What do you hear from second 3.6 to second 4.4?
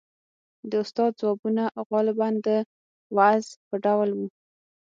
په ډول وو.